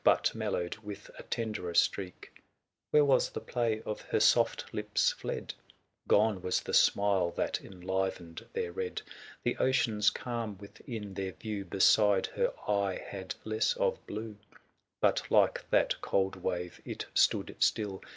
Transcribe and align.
But 0.03 0.33
mellowed 0.33 0.77
with 0.77 1.11
a 1.19 1.21
tenderer 1.21 1.75
streak: 1.75 2.41
Where 2.89 3.05
was 3.05 3.29
the 3.29 3.39
play 3.39 3.83
of 3.83 4.01
her 4.01 4.19
soft 4.19 4.71
Hps 4.73 5.13
fled? 5.13 5.53
Gone 6.07 6.41
was 6.41 6.61
the 6.61 6.73
smile 6.73 7.29
that 7.37 7.61
enlivened 7.61 8.43
their 8.53 8.71
red. 8.71 9.03
The 9.43 9.55
ocean's 9.57 10.09
calm 10.09 10.57
within 10.57 11.13
their 11.13 11.33
view, 11.33 11.65
505 11.65 11.69
Beside 11.69 12.25
her 12.35 12.51
eye 12.67 12.95
had 12.97 13.35
less 13.43 13.73
of 13.75 14.03
blue; 14.07 14.37
But 15.01 15.29
like 15.29 15.69
that 15.69 16.01
cold 16.01 16.35
wave 16.37 16.81
it 16.83 17.05
stood 17.13 17.55
still. 17.59 18.01